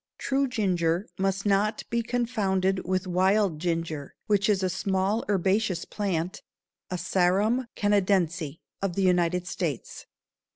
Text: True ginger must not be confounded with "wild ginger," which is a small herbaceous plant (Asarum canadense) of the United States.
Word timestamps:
True 0.17 0.47
ginger 0.47 1.07
must 1.19 1.45
not 1.45 1.83
be 1.91 2.01
confounded 2.01 2.83
with 2.87 3.05
"wild 3.05 3.59
ginger," 3.59 4.15
which 4.25 4.49
is 4.49 4.63
a 4.63 4.67
small 4.71 5.23
herbaceous 5.29 5.85
plant 5.85 6.41
(Asarum 6.89 7.67
canadense) 7.75 8.57
of 8.81 8.95
the 8.95 9.03
United 9.03 9.45
States. 9.45 10.07